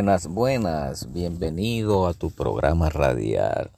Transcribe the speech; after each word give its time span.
Buenas, 0.00 0.28
buenas, 0.28 1.12
bienvenido 1.12 2.06
a 2.06 2.14
tu 2.14 2.30
programa 2.30 2.88
radial. 2.88 3.70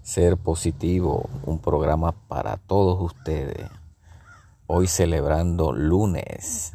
Ser 0.00 0.38
Positivo, 0.38 1.28
un 1.44 1.58
programa 1.58 2.12
para 2.12 2.56
todos 2.56 2.98
ustedes. 2.98 3.68
Hoy 4.66 4.86
celebrando 4.86 5.72
lunes, 5.72 6.72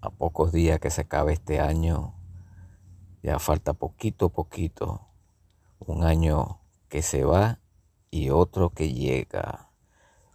a 0.00 0.08
pocos 0.08 0.50
días 0.50 0.80
que 0.80 0.88
se 0.88 1.02
acabe 1.02 1.34
este 1.34 1.60
año, 1.60 2.14
ya 3.22 3.38
falta 3.38 3.74
poquito, 3.74 4.30
poquito, 4.30 5.02
un 5.78 6.02
año 6.02 6.62
que 6.88 7.02
se 7.02 7.24
va 7.24 7.58
y 8.10 8.30
otro 8.30 8.70
que 8.70 8.94
llega. 8.94 9.68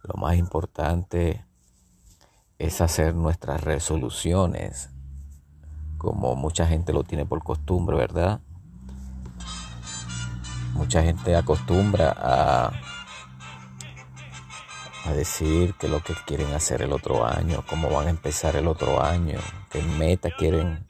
Lo 0.04 0.14
más 0.14 0.36
importante 0.36 1.44
es 2.60 2.80
hacer 2.80 3.16
nuestras 3.16 3.64
resoluciones 3.64 4.90
como 5.98 6.36
mucha 6.36 6.66
gente 6.66 6.92
lo 6.92 7.02
tiene 7.02 7.26
por 7.26 7.42
costumbre, 7.42 7.96
¿verdad? 7.96 8.40
Mucha 10.74 11.02
gente 11.02 11.34
acostumbra 11.34 12.14
a, 12.16 12.72
a 15.04 15.12
decir 15.12 15.74
que 15.74 15.88
lo 15.88 16.00
que 16.00 16.14
quieren 16.24 16.54
hacer 16.54 16.82
el 16.82 16.92
otro 16.92 17.26
año, 17.26 17.64
cómo 17.68 17.90
van 17.90 18.06
a 18.06 18.10
empezar 18.10 18.54
el 18.54 18.68
otro 18.68 19.02
año, 19.02 19.38
qué 19.70 19.82
meta 19.82 20.30
quieren, 20.30 20.86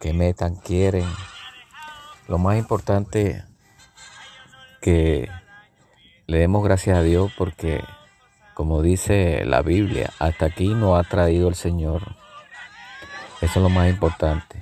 qué 0.00 0.14
meta 0.14 0.50
quieren. 0.64 1.06
Lo 2.26 2.38
más 2.38 2.56
importante 2.56 3.44
que 4.80 5.28
le 6.26 6.38
demos 6.38 6.64
gracias 6.64 6.96
a 6.96 7.02
Dios 7.02 7.30
porque, 7.36 7.84
como 8.54 8.80
dice 8.80 9.44
la 9.44 9.60
Biblia, 9.60 10.10
hasta 10.18 10.46
aquí 10.46 10.68
nos 10.68 10.98
ha 10.98 11.08
traído 11.08 11.48
el 11.48 11.54
Señor 11.54 12.19
eso 13.40 13.58
es 13.58 13.62
lo 13.62 13.70
más 13.70 13.88
importante. 13.88 14.60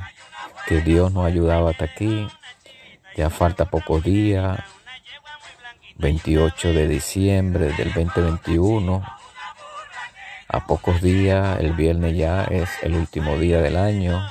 Que 0.67 0.81
Dios 0.81 1.13
nos 1.13 1.25
ha 1.25 1.29
ayudado 1.29 1.69
hasta 1.69 1.87
aquí. 1.87 2.29
Ya 3.17 3.31
falta 3.31 3.65
pocos 3.65 4.05
días. 4.05 4.61
28 5.97 6.73
de 6.73 6.87
diciembre 6.87 7.73
del 7.73 7.93
2021. 7.93 9.03
A 10.51 10.67
pocos 10.67 11.03
días, 11.03 11.59
el 11.61 11.73
viernes 11.73 12.17
ya 12.17 12.45
es 12.45 12.71
el 12.83 12.95
último 12.95 13.37
día 13.37 13.61
del 13.61 13.77
año. 13.77 14.25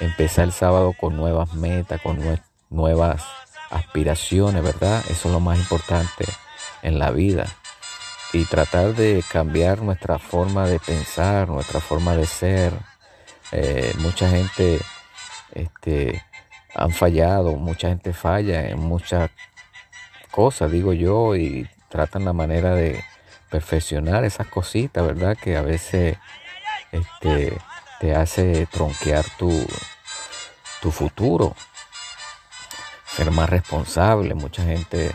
Empezar 0.00 0.44
el 0.44 0.52
sábado 0.52 0.92
con 0.92 1.16
nuevas 1.16 1.54
metas, 1.54 2.00
con 2.02 2.20
nuevas 2.68 3.24
aspiraciones, 3.70 4.62
¿verdad? 4.62 5.02
Eso 5.08 5.28
es 5.28 5.32
lo 5.32 5.40
más 5.40 5.58
importante 5.58 6.26
en 6.82 6.98
la 6.98 7.10
vida. 7.10 7.46
Y 8.34 8.44
tratar 8.44 8.94
de 8.94 9.24
cambiar 9.32 9.80
nuestra 9.80 10.18
forma 10.18 10.66
de 10.66 10.78
pensar, 10.78 11.48
nuestra 11.48 11.80
forma 11.80 12.14
de 12.14 12.26
ser 12.26 12.74
eh, 13.52 13.92
mucha 13.98 14.28
gente 14.28 14.80
este, 15.52 16.22
han 16.74 16.92
fallado, 16.92 17.52
mucha 17.52 17.88
gente 17.88 18.12
falla 18.12 18.68
en 18.68 18.80
muchas 18.80 19.30
cosas, 20.30 20.70
digo 20.70 20.92
yo, 20.92 21.36
y 21.36 21.68
tratan 21.88 22.24
la 22.24 22.32
manera 22.32 22.74
de 22.74 23.02
perfeccionar 23.50 24.24
esas 24.24 24.48
cositas, 24.48 25.06
¿verdad? 25.06 25.36
Que 25.36 25.56
a 25.56 25.62
veces 25.62 26.16
este, 26.92 27.56
te 28.00 28.14
hace 28.14 28.66
tronquear 28.66 29.24
tu, 29.38 29.50
tu 30.82 30.90
futuro, 30.90 31.54
ser 33.06 33.30
más 33.30 33.48
responsable. 33.48 34.34
Mucha 34.34 34.64
gente 34.64 35.10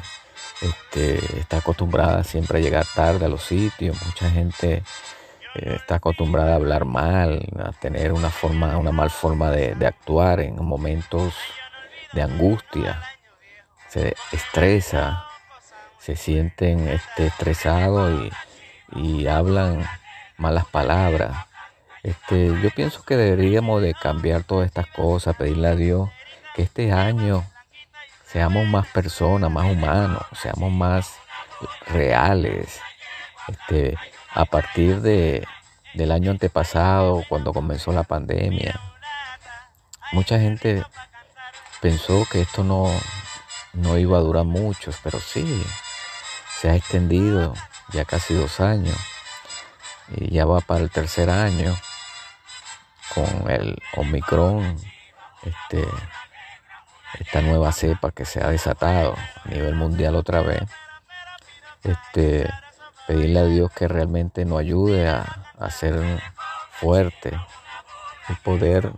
este, 0.62 1.40
está 1.40 1.58
acostumbrada 1.58 2.24
siempre 2.24 2.60
a 2.60 2.62
llegar 2.62 2.86
tarde 2.96 3.26
a 3.26 3.30
los 3.30 3.44
sitios, 3.44 3.98
mucha 4.06 4.30
gente 4.30 4.84
eh, 5.56 5.76
está 5.76 5.96
acostumbrada 5.96 6.54
a 6.54 6.56
hablar 6.56 6.86
mal, 6.86 7.46
a 7.60 7.72
tener 7.74 8.14
una 8.14 8.30
forma, 8.30 8.78
una 8.78 8.92
mal 8.92 9.10
forma 9.10 9.52
de, 9.52 9.86
actuar 9.86 10.40
en 10.40 10.64
momentos 10.64 11.34
de 12.14 12.22
angustia, 12.22 13.02
se 13.90 14.16
estresa, 14.32 15.26
se 16.00 16.16
sienten 16.16 16.88
este, 16.88 17.28
estresados 17.28 18.32
y, 18.96 19.28
hablan 19.28 19.86
malas 20.38 20.66
palabras. 20.66 21.46
Este, 22.04 22.48
yo 22.62 22.70
pienso 22.72 23.04
que 23.04 23.16
deberíamos 23.16 23.82
de 23.82 23.94
cambiar 23.94 24.44
todas 24.44 24.68
estas 24.68 24.88
cosas, 24.88 25.36
pedirle 25.36 25.68
a 25.68 25.76
Dios 25.76 26.10
que 26.56 26.64
este 26.64 26.92
año 26.92 27.46
seamos 28.26 28.66
más 28.68 28.88
personas, 28.88 29.52
más 29.52 29.70
humanos, 29.70 30.24
seamos 30.34 30.72
más 30.72 31.14
reales, 31.88 32.80
este, 33.48 33.98
a 34.34 34.46
partir 34.46 35.02
de, 35.02 35.46
del 35.94 36.12
año 36.12 36.32
antepasado, 36.32 37.24
cuando 37.28 37.54
comenzó 37.54 37.92
la 37.92 38.04
pandemia, 38.04 38.80
mucha 40.12 40.40
gente 40.40 40.84
pensó 41.82 42.26
que 42.32 42.42
esto 42.42 42.64
no, 42.64 42.88
no 43.74 43.98
iba 43.98 44.18
a 44.18 44.22
durar 44.22 44.46
mucho, 44.46 44.92
pero 45.04 45.20
sí, 45.20 45.64
se 46.60 46.70
ha 46.70 46.76
extendido 46.76 47.54
ya 47.92 48.06
casi 48.06 48.34
dos 48.34 48.60
años 48.60 48.96
y 50.16 50.32
ya 50.32 50.46
va 50.46 50.62
para 50.62 50.82
el 50.82 50.90
tercer 50.90 51.30
año 51.30 51.76
con 53.14 53.50
el 53.50 53.78
Omicron, 53.98 54.78
este, 55.44 55.86
esta 57.20 57.42
nueva 57.42 57.72
cepa 57.72 58.12
que 58.12 58.26
se 58.26 58.42
ha 58.42 58.50
desatado 58.50 59.16
a 59.44 59.50
nivel 59.50 59.76
mundial 59.76 60.16
otra 60.16 60.42
vez. 60.42 60.64
Este, 61.84 62.50
pedirle 63.12 63.40
a 63.40 63.46
Dios 63.46 63.70
que 63.74 63.90
realmente 63.90 64.46
nos 64.46 64.62
ayude 64.62 65.10
a, 65.10 65.46
ser 65.70 66.00
fuerte 66.72 67.38
y 68.30 68.34
poder 68.36 68.94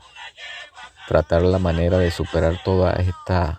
tratar 1.07 1.41
la 1.41 1.57
manera 1.57 1.97
de 1.97 2.11
superar 2.11 2.61
todas 2.63 2.99
estas 2.99 3.57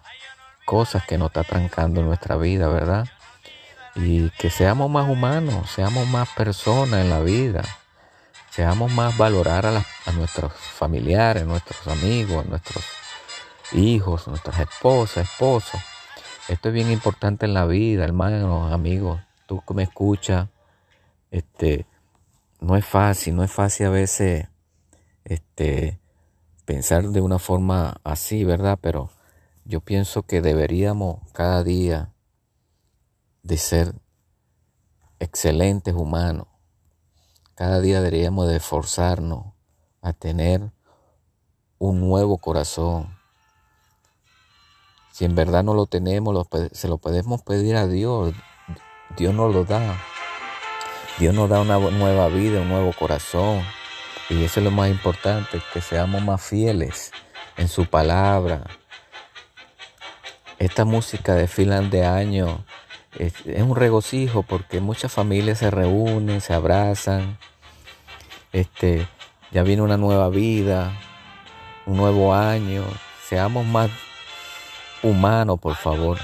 cosas 0.64 1.04
que 1.04 1.18
nos 1.18 1.28
está 1.28 1.42
trancando 1.42 2.00
en 2.00 2.06
nuestra 2.06 2.36
vida, 2.36 2.68
¿verdad? 2.68 3.08
Y 3.96 4.30
que 4.30 4.48
seamos 4.48 4.88
más 4.88 5.10
humanos, 5.10 5.70
seamos 5.70 6.06
más 6.06 6.28
personas 6.30 7.00
en 7.00 7.10
la 7.10 7.18
vida, 7.18 7.62
seamos 8.50 8.92
más 8.92 9.18
valorar 9.18 9.66
a, 9.66 9.84
a 10.06 10.12
nuestros 10.12 10.52
familiares, 10.52 11.44
nuestros 11.46 11.86
amigos, 11.88 12.46
nuestros 12.46 12.84
hijos, 13.72 14.28
nuestras 14.28 14.60
esposas, 14.60 15.28
esposos. 15.28 15.80
Esto 16.48 16.68
es 16.68 16.74
bien 16.74 16.92
importante 16.92 17.44
en 17.44 17.54
la 17.54 17.66
vida, 17.66 18.04
hermanos, 18.04 18.72
amigos 18.72 19.20
que 19.62 19.74
me 19.74 19.82
escuchas, 19.84 20.48
este, 21.30 21.86
no 22.60 22.76
es 22.76 22.84
fácil, 22.84 23.36
no 23.36 23.44
es 23.44 23.52
fácil 23.52 23.86
a 23.86 23.90
veces, 23.90 24.48
este, 25.24 26.00
pensar 26.64 27.08
de 27.08 27.20
una 27.20 27.38
forma 27.38 28.00
así, 28.04 28.44
¿verdad? 28.44 28.78
Pero 28.80 29.10
yo 29.64 29.80
pienso 29.80 30.22
que 30.24 30.40
deberíamos 30.40 31.20
cada 31.32 31.62
día 31.62 32.12
de 33.42 33.58
ser 33.58 33.94
excelentes 35.18 35.94
humanos. 35.94 36.48
Cada 37.54 37.80
día 37.80 38.00
deberíamos 38.00 38.48
de 38.48 38.56
esforzarnos 38.56 39.46
a 40.02 40.12
tener 40.12 40.72
un 41.78 42.00
nuevo 42.00 42.38
corazón. 42.38 43.16
Si 45.12 45.24
en 45.24 45.34
verdad 45.34 45.62
no 45.62 45.74
lo 45.74 45.86
tenemos, 45.86 46.46
se 46.72 46.88
lo 46.88 46.98
podemos 46.98 47.42
pedir 47.42 47.76
a 47.76 47.86
Dios. 47.86 48.34
Dios 49.16 49.32
nos 49.34 49.54
lo 49.54 49.64
da. 49.64 49.96
Dios 51.18 51.32
nos 51.34 51.48
da 51.48 51.60
una 51.60 51.78
nueva 51.78 52.28
vida, 52.28 52.60
un 52.60 52.68
nuevo 52.68 52.92
corazón. 52.92 53.62
Y 54.28 54.42
eso 54.42 54.60
es 54.60 54.64
lo 54.64 54.70
más 54.70 54.90
importante, 54.90 55.60
que 55.72 55.80
seamos 55.80 56.22
más 56.22 56.42
fieles 56.42 57.12
en 57.56 57.68
su 57.68 57.86
palabra. 57.86 58.64
Esta 60.58 60.84
música 60.84 61.34
de 61.34 61.46
final 61.46 61.90
de 61.90 62.04
año 62.04 62.64
es, 63.18 63.34
un 63.44 63.76
regocijo 63.76 64.42
porque 64.42 64.80
muchas 64.80 65.12
familias 65.12 65.58
se 65.58 65.70
reúnen, 65.70 66.40
se 66.40 66.54
abrazan. 66.54 67.38
Este, 68.52 69.06
ya 69.52 69.62
viene 69.62 69.82
una 69.82 69.96
nueva 69.96 70.28
vida, 70.30 70.92
un 71.86 71.96
nuevo 71.96 72.34
año. 72.34 72.84
Seamos 73.28 73.64
más 73.64 73.90
humanos, 75.02 75.60
por 75.60 75.76
favor 75.76 76.18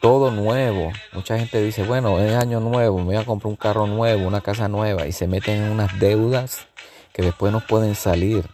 todo 0.00 0.30
nuevo. 0.30 0.92
Mucha 1.12 1.38
gente 1.38 1.60
dice, 1.62 1.82
bueno, 1.82 2.18
es 2.20 2.34
año 2.34 2.60
nuevo, 2.60 2.98
me 2.98 3.04
voy 3.04 3.16
a 3.16 3.24
comprar 3.24 3.50
un 3.50 3.56
carro 3.56 3.86
nuevo, 3.86 4.26
una 4.26 4.40
casa 4.40 4.68
nueva 4.68 5.06
y 5.06 5.12
se 5.12 5.26
meten 5.26 5.64
en 5.64 5.70
unas 5.70 5.98
deudas 5.98 6.66
que 7.12 7.22
después 7.22 7.52
no 7.52 7.60
pueden 7.60 7.94
salir. 7.94 8.48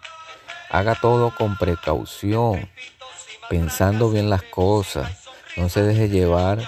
Haga 0.71 0.95
todo 0.95 1.35
con 1.35 1.57
precaución, 1.57 2.69
pensando 3.49 4.11
bien 4.11 4.31
las 4.31 4.43
cosas. 4.43 5.11
No 5.57 5.69
se 5.69 5.83
deje 5.83 6.09
llevar 6.09 6.59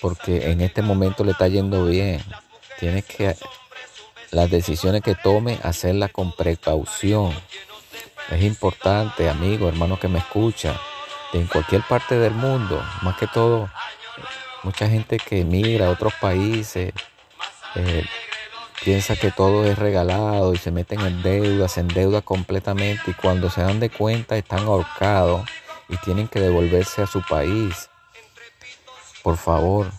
porque 0.00 0.50
en 0.50 0.60
este 0.60 0.82
momento 0.82 1.24
le 1.24 1.32
está 1.32 1.48
yendo 1.48 1.86
bien. 1.86 2.22
Tiene 2.78 3.02
que 3.02 3.36
las 4.30 4.50
decisiones 4.50 5.02
que 5.02 5.14
tome 5.14 5.58
hacerlas 5.62 6.10
con 6.10 6.32
precaución. 6.32 7.32
Es 8.30 8.42
importante, 8.42 9.28
amigo, 9.28 9.68
hermano 9.68 9.98
que 9.98 10.08
me 10.08 10.18
escucha, 10.18 10.74
en 11.32 11.46
cualquier 11.46 11.82
parte 11.82 12.18
del 12.18 12.32
mundo, 12.32 12.82
más 13.02 13.16
que 13.18 13.26
todo 13.26 13.68
mucha 14.62 14.88
gente 14.88 15.18
que 15.18 15.40
emigra 15.40 15.86
a 15.86 15.90
otros 15.90 16.12
países, 16.20 16.92
eh, 17.74 18.04
piensa 18.84 19.16
que 19.16 19.30
todo 19.30 19.64
es 19.64 19.78
regalado 19.78 20.52
y 20.54 20.58
se 20.58 20.70
meten 20.70 21.00
en 21.00 21.22
deuda, 21.22 21.68
se 21.68 21.80
endeuda 21.80 22.22
completamente 22.22 23.10
y 23.10 23.14
cuando 23.14 23.50
se 23.50 23.62
dan 23.62 23.80
de 23.80 23.90
cuenta 23.90 24.36
están 24.36 24.60
ahorcados 24.60 25.48
y 25.88 25.96
tienen 25.98 26.28
que 26.28 26.40
devolverse 26.40 27.02
a 27.02 27.06
su 27.06 27.22
país. 27.22 27.88
Por 29.22 29.36
favor, 29.36 29.90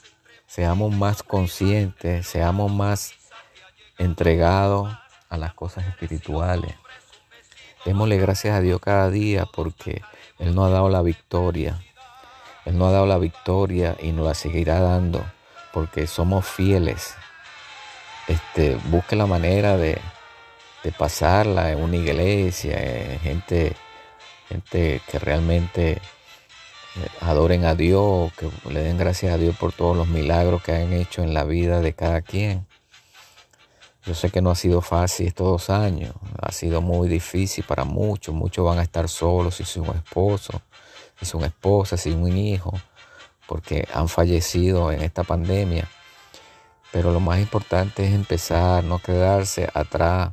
seamos 0.46 0.94
más 0.94 1.24
conscientes, 1.24 2.28
seamos 2.28 2.72
más 2.72 3.14
entregados 3.98 4.96
a 5.30 5.38
las 5.38 5.54
cosas 5.54 5.88
espirituales. 5.88 6.76
Démosle 7.86 8.18
gracias 8.18 8.56
a 8.56 8.62
Dios 8.62 8.80
cada 8.82 9.10
día 9.10 9.46
porque 9.46 10.02
Él 10.40 10.56
nos 10.56 10.68
ha 10.68 10.74
dado 10.74 10.90
la 10.90 11.02
victoria. 11.02 11.80
Él 12.66 12.78
nos 12.78 12.90
ha 12.90 12.92
dado 12.92 13.06
la 13.06 13.18
victoria 13.18 13.96
y 14.02 14.12
nos 14.12 14.26
la 14.26 14.34
seguirá 14.34 14.80
dando 14.80 15.24
porque 15.72 16.08
somos 16.08 16.46
fieles 16.46 17.16
este, 18.28 18.78
busque 18.90 19.16
la 19.16 19.26
manera 19.26 19.78
de, 19.78 20.00
pasarla 21.00 21.72
en 21.72 21.82
una 21.82 21.98
iglesia, 21.98 22.78
gente, 23.20 23.76
gente 24.48 25.02
que 25.10 25.18
realmente 25.18 25.94
eh, 25.94 26.00
adoren 27.22 27.66
a 27.66 27.74
Dios, 27.74 28.32
que 28.34 28.52
le 28.70 28.84
den 28.84 28.96
gracias 28.96 29.34
a 29.34 29.38
Dios 29.40 29.58
por 29.58 29.74
todos 29.74 29.98
los 29.98 30.08
milagros 30.08 30.62
que 30.62 30.74
han 30.74 30.94
hecho 30.94 31.24
en 31.24 31.34
la 31.34 31.44
vida 31.44 31.82
de 31.82 31.94
cada 31.94 32.22
quien. 32.22 32.68
Yo 34.06 34.14
sé 34.14 34.30
que 34.30 34.44
no 34.44 34.52
ha 34.52 34.56
sido 34.56 34.82
fácil 34.82 35.26
estos 35.26 35.48
dos 35.48 35.70
años, 35.72 36.14
ha 36.40 36.52
sido 36.52 36.82
muy 36.82 37.10
difícil 37.10 37.64
para 37.64 37.84
muchos, 37.84 38.36
muchos 38.36 38.64
van 38.64 38.78
a 38.78 38.84
estar 38.84 39.10
solos 39.10 39.56
sin 39.56 39.66
su 39.66 39.84
esposo, 41.22 41.38
sin 41.38 41.44
esposa, 41.44 41.98
sin 41.98 42.20
un 42.20 42.38
hijo, 42.38 42.74
porque 43.48 43.88
han 43.94 44.10
fallecido 44.10 44.92
en 44.92 45.02
esta 45.02 45.24
pandemia. 45.24 45.88
Pero 46.92 47.12
lo 47.12 47.20
más 47.20 47.40
importante 47.40 48.06
es 48.06 48.14
empezar, 48.14 48.84
no 48.84 49.00
quedarse 49.00 49.70
atrás, 49.74 50.32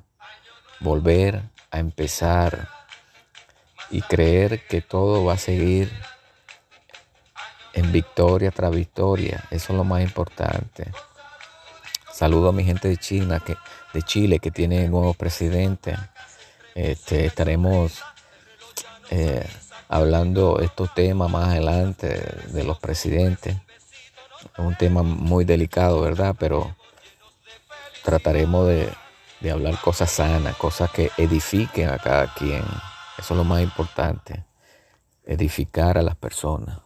volver 0.80 1.42
a 1.70 1.78
empezar 1.78 2.68
y 3.90 4.00
creer 4.02 4.66
que 4.66 4.80
todo 4.80 5.24
va 5.24 5.34
a 5.34 5.38
seguir 5.38 5.92
en 7.74 7.92
victoria 7.92 8.50
tras 8.50 8.70
victoria. 8.70 9.44
Eso 9.50 9.72
es 9.72 9.76
lo 9.76 9.84
más 9.84 10.02
importante. 10.02 10.90
Saludo 12.12 12.50
a 12.50 12.52
mi 12.52 12.64
gente 12.64 12.88
de 12.88 12.96
China, 12.96 13.40
que, 13.40 13.56
de 13.92 14.02
Chile, 14.02 14.38
que 14.38 14.50
tiene 14.50 14.88
nuevo 14.88 15.14
presidente. 15.14 15.96
Este, 16.74 17.26
estaremos 17.26 18.02
eh, 19.10 19.46
hablando 19.92 20.58
estos 20.60 20.94
temas 20.94 21.30
más 21.30 21.48
adelante 21.48 22.08
de 22.48 22.64
los 22.64 22.78
presidentes. 22.78 23.58
Es 24.54 24.58
un 24.58 24.74
tema 24.74 25.02
muy 25.02 25.44
delicado, 25.44 26.00
¿verdad? 26.00 26.34
Pero 26.38 26.74
trataremos 28.02 28.66
de, 28.68 28.90
hablar 29.50 29.78
cosas 29.80 30.10
sanas, 30.10 30.56
cosas 30.56 30.90
que 30.90 31.10
edifiquen 31.18 31.90
a 31.90 31.98
cada 31.98 32.32
quien. 32.32 32.64
Eso 33.18 33.34
es 33.34 33.38
lo 33.38 33.44
más 33.44 33.62
importante, 33.62 34.44
edificar 35.26 35.98
a 35.98 36.02
las 36.02 36.16
personas. 36.16 36.78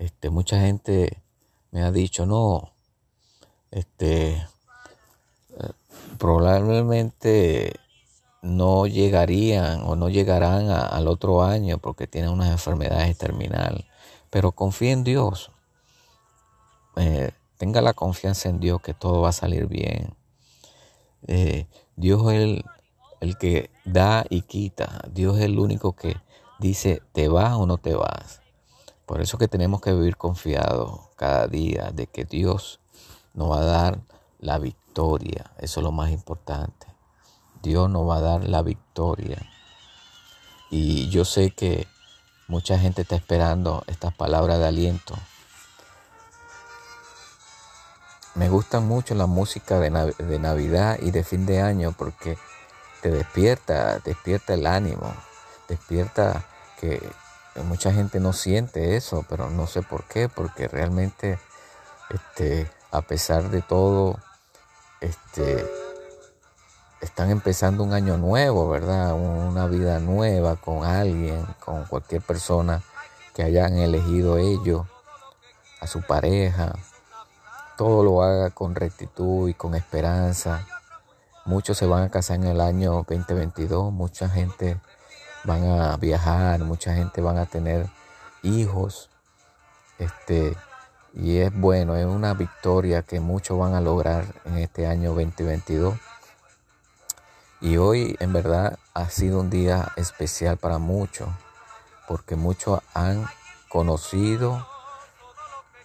Este, 0.00 0.28
mucha 0.28 0.58
gente 0.60 1.22
me 1.70 1.82
ha 1.82 1.92
dicho, 1.92 2.26
no, 2.26 2.72
este, 3.70 4.30
eh, 4.32 5.72
probablemente 6.18 7.74
no 8.42 8.86
llegarían 8.86 9.82
o 9.82 9.96
no 9.96 10.08
llegarán 10.08 10.70
al 10.70 11.08
otro 11.08 11.42
año 11.42 11.78
porque 11.78 12.06
tienen 12.06 12.30
unas 12.30 12.50
enfermedades 12.50 13.16
terminales. 13.18 13.84
Pero 14.30 14.52
confía 14.52 14.92
en 14.92 15.04
Dios. 15.04 15.50
Eh, 16.96 17.32
tenga 17.56 17.80
la 17.80 17.94
confianza 17.94 18.48
en 18.48 18.60
Dios 18.60 18.80
que 18.80 18.94
todo 18.94 19.20
va 19.20 19.30
a 19.30 19.32
salir 19.32 19.66
bien. 19.66 20.14
Eh, 21.26 21.66
Dios 21.96 22.22
es 22.32 22.40
el, 22.40 22.64
el, 23.20 23.38
que 23.38 23.70
da 23.84 24.24
y 24.28 24.42
quita. 24.42 25.00
Dios 25.12 25.38
es 25.38 25.44
el 25.44 25.58
único 25.58 25.94
que 25.94 26.16
dice, 26.58 27.02
te 27.12 27.28
vas 27.28 27.54
o 27.54 27.66
no 27.66 27.78
te 27.78 27.94
vas. 27.94 28.40
Por 29.06 29.20
eso 29.20 29.38
que 29.38 29.48
tenemos 29.48 29.80
que 29.80 29.94
vivir 29.94 30.16
confiados 30.16 31.00
cada 31.16 31.46
día 31.46 31.90
de 31.92 32.06
que 32.06 32.24
Dios 32.24 32.80
nos 33.32 33.50
va 33.50 33.60
a 33.60 33.64
dar 33.64 34.00
la 34.38 34.58
victoria. 34.58 35.52
Eso 35.58 35.80
es 35.80 35.84
lo 35.84 35.92
más 35.92 36.10
importante. 36.10 36.87
Dios 37.62 37.90
nos 37.90 38.08
va 38.08 38.16
a 38.16 38.20
dar 38.20 38.44
la 38.44 38.62
victoria. 38.62 39.38
Y 40.70 41.08
yo 41.08 41.24
sé 41.24 41.50
que 41.50 41.86
mucha 42.46 42.78
gente 42.78 43.02
está 43.02 43.16
esperando 43.16 43.84
estas 43.86 44.14
palabras 44.14 44.58
de 44.58 44.66
aliento 44.66 45.14
Me 48.38 48.48
gusta 48.48 48.78
mucho 48.78 49.16
la 49.16 49.26
música 49.26 49.80
de, 49.80 49.90
Navidad 50.38 50.98
y 51.02 51.10
de 51.10 51.24
fin 51.24 51.44
de 51.44 51.60
año 51.60 51.92
porque 51.98 52.38
te 53.02 53.10
despierta, 53.10 53.98
despierta 53.98 54.54
el 54.54 54.68
ánimo, 54.68 55.12
despierta 55.66 56.44
que 56.80 57.02
mucha 57.64 57.92
gente 57.92 58.20
no 58.20 58.32
siente 58.32 58.94
eso, 58.94 59.26
pero 59.28 59.50
no 59.50 59.66
sé 59.66 59.82
por 59.82 60.04
qué, 60.04 60.28
porque 60.28 60.68
realmente 60.68 61.40
este, 62.10 62.70
a 62.92 63.02
pesar 63.02 63.50
de 63.50 63.60
todo, 63.60 64.20
este, 65.00 65.68
están 67.00 67.30
empezando 67.30 67.84
un 67.84 67.92
año 67.92 68.16
nuevo, 68.16 68.68
¿verdad? 68.68 69.14
Una 69.14 69.66
vida 69.66 69.98
nueva 70.00 70.56
con 70.56 70.84
alguien, 70.84 71.44
con 71.64 71.84
cualquier 71.84 72.22
persona 72.22 72.82
que 73.34 73.42
hayan 73.42 73.78
elegido 73.78 74.38
ellos, 74.38 74.86
a 75.80 75.86
su 75.86 76.02
pareja, 76.02 76.74
todo 77.76 78.02
lo 78.02 78.22
haga 78.22 78.50
con 78.50 78.74
rectitud 78.74 79.48
y 79.48 79.54
con 79.54 79.74
esperanza. 79.74 80.66
Muchos 81.44 81.78
se 81.78 81.86
van 81.86 82.02
a 82.02 82.10
casar 82.10 82.36
en 82.36 82.46
el 82.46 82.60
año 82.60 83.04
2022, 83.08 83.92
mucha 83.92 84.28
gente 84.28 84.80
van 85.44 85.64
a 85.64 85.96
viajar, 85.96 86.60
mucha 86.60 86.94
gente 86.94 87.20
van 87.20 87.38
a 87.38 87.46
tener 87.46 87.86
hijos. 88.42 89.08
Este, 89.98 90.56
y 91.14 91.38
es 91.38 91.54
bueno, 91.54 91.96
es 91.96 92.06
una 92.06 92.34
victoria 92.34 93.02
que 93.02 93.20
muchos 93.20 93.58
van 93.58 93.74
a 93.74 93.80
lograr 93.80 94.24
en 94.44 94.58
este 94.58 94.86
año 94.86 95.14
2022. 95.14 95.94
Y 97.60 97.76
hoy 97.76 98.16
en 98.20 98.32
verdad 98.32 98.78
ha 98.94 99.10
sido 99.10 99.40
un 99.40 99.50
día 99.50 99.92
especial 99.96 100.58
para 100.58 100.78
muchos, 100.78 101.28
porque 102.06 102.36
muchos 102.36 102.80
han 102.94 103.26
conocido 103.68 104.66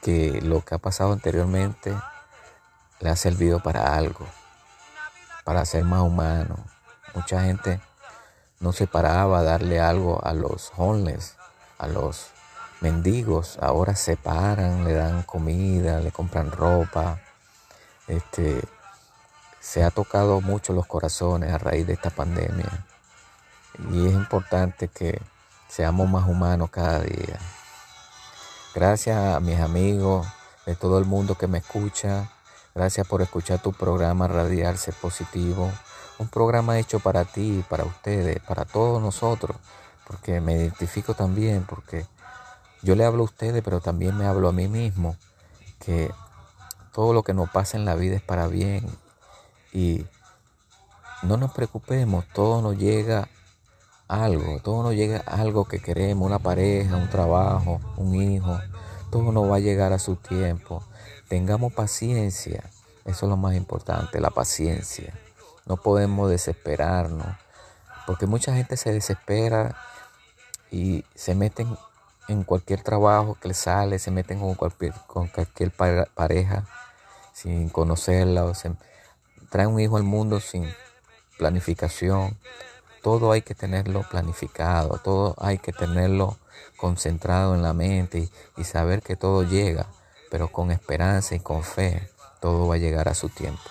que 0.01 0.39
lo 0.41 0.63
que 0.63 0.75
ha 0.75 0.77
pasado 0.77 1.13
anteriormente 1.13 1.95
le 2.99 3.09
ha 3.09 3.15
servido 3.15 3.61
para 3.61 3.95
algo, 3.95 4.27
para 5.43 5.65
ser 5.65 5.83
más 5.83 6.01
humano. 6.01 6.57
Mucha 7.15 7.41
gente 7.41 7.81
no 8.59 8.71
se 8.71 8.85
paraba 8.85 9.39
a 9.39 9.43
darle 9.43 9.79
algo 9.79 10.23
a 10.23 10.33
los 10.33 10.71
homeless, 10.77 11.37
a 11.79 11.87
los 11.87 12.27
mendigos. 12.81 13.57
Ahora 13.59 13.95
se 13.95 14.15
paran, 14.15 14.83
le 14.83 14.93
dan 14.93 15.23
comida, 15.23 15.99
le 16.01 16.11
compran 16.11 16.51
ropa. 16.51 17.19
Este, 18.07 18.61
se 19.63 19.81
ha 19.81 19.91
tocado 19.91 20.41
mucho 20.41 20.73
los 20.73 20.85
corazones 20.85 21.53
a 21.53 21.57
raíz 21.57 21.87
de 21.87 21.93
esta 21.93 22.09
pandemia. 22.09 22.85
Y 23.93 24.07
es 24.07 24.13
importante 24.13 24.89
que 24.89 25.21
seamos 25.69 26.09
más 26.09 26.27
humanos 26.27 26.69
cada 26.69 26.99
día. 26.99 27.39
Gracias 28.75 29.17
a 29.17 29.39
mis 29.39 29.61
amigos, 29.61 30.27
de 30.65 30.75
todo 30.75 30.99
el 30.99 31.05
mundo 31.05 31.35
que 31.35 31.47
me 31.47 31.59
escucha. 31.59 32.29
Gracias 32.75 33.07
por 33.07 33.21
escuchar 33.21 33.61
tu 33.61 33.71
programa 33.71 34.27
Radiarse 34.27 34.91
Positivo. 34.91 35.71
Un 36.19 36.27
programa 36.27 36.77
hecho 36.77 36.99
para 36.99 37.23
ti, 37.23 37.63
para 37.69 37.85
ustedes, 37.85 38.41
para 38.41 38.65
todos 38.65 39.01
nosotros. 39.01 39.55
Porque 40.05 40.41
me 40.41 40.55
identifico 40.55 41.13
también, 41.13 41.63
porque 41.63 42.05
yo 42.81 42.95
le 42.95 43.05
hablo 43.05 43.21
a 43.21 43.25
ustedes, 43.25 43.63
pero 43.63 43.79
también 43.79 44.17
me 44.17 44.25
hablo 44.25 44.49
a 44.49 44.51
mí 44.51 44.67
mismo. 44.67 45.15
Que 45.79 46.11
todo 46.91 47.13
lo 47.13 47.23
que 47.23 47.33
nos 47.33 47.49
pasa 47.49 47.77
en 47.77 47.85
la 47.85 47.95
vida 47.95 48.17
es 48.17 48.21
para 48.21 48.47
bien. 48.47 49.02
Y 49.73 50.05
no 51.23 51.37
nos 51.37 51.51
preocupemos, 51.51 52.25
todo 52.33 52.61
nos 52.61 52.77
llega 52.77 53.27
algo, 54.07 54.59
todo 54.59 54.83
nos 54.83 54.93
llega 54.93 55.17
algo 55.19 55.65
que 55.65 55.79
queremos, 55.79 56.25
una 56.25 56.39
pareja, 56.39 56.95
un 56.95 57.09
trabajo, 57.09 57.81
un 57.97 58.15
hijo, 58.15 58.59
todo 59.09 59.31
nos 59.31 59.49
va 59.49 59.55
a 59.55 59.59
llegar 59.59 59.93
a 59.93 59.99
su 59.99 60.15
tiempo. 60.15 60.83
Tengamos 61.27 61.73
paciencia, 61.73 62.69
eso 63.05 63.25
es 63.25 63.29
lo 63.29 63.37
más 63.37 63.55
importante, 63.55 64.19
la 64.19 64.29
paciencia. 64.29 65.13
No 65.65 65.77
podemos 65.77 66.29
desesperarnos, 66.29 67.27
porque 68.05 68.27
mucha 68.27 68.53
gente 68.53 68.77
se 68.77 68.91
desespera 68.91 69.75
y 70.69 71.05
se 71.15 71.35
meten 71.35 71.75
en 72.27 72.43
cualquier 72.43 72.81
trabajo 72.81 73.37
que 73.41 73.47
le 73.47 73.53
sale, 73.53 73.99
se 73.99 74.11
meten 74.11 74.39
con 74.39 74.55
cualquier, 74.55 75.71
pareja 76.13 76.65
sin 77.33 77.69
conocerla, 77.69 78.45
o 78.45 78.53
Trae 79.53 79.67
un 79.67 79.79
hijo 79.79 79.97
al 79.97 80.03
mundo 80.03 80.39
sin 80.39 80.67
planificación. 81.37 82.39
Todo 83.03 83.31
hay 83.31 83.43
que 83.43 83.53
tenerlo 83.53 84.01
planificado, 84.01 84.97
todo 85.03 85.35
hay 85.37 85.59
que 85.59 85.71
tenerlo 85.71 86.39
concentrado 86.75 87.53
en 87.53 87.61
la 87.61 87.71
mente 87.71 88.17
y, 88.17 88.31
y 88.57 88.63
saber 88.63 89.03
que 89.03 89.15
todo 89.15 89.43
llega, 89.43 89.85
pero 90.31 90.47
con 90.47 90.71
esperanza 90.71 91.35
y 91.35 91.39
con 91.39 91.63
fe, 91.63 92.09
todo 92.41 92.67
va 92.67 92.73
a 92.73 92.77
llegar 92.79 93.07
a 93.07 93.13
su 93.13 93.29
tiempo. 93.29 93.61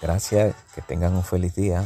Gracias, 0.00 0.56
que 0.74 0.80
tengan 0.80 1.14
un 1.14 1.22
feliz 1.22 1.54
día. 1.54 1.84